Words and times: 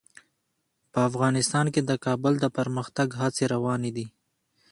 په 0.91 0.99
افغانستان 1.09 1.65
کې 1.73 1.81
د 1.89 1.91
کابل 2.05 2.33
د 2.39 2.45
پرمختګ 2.57 3.07
هڅې 3.21 3.43
روانې 3.53 3.91
دي. 3.97 4.05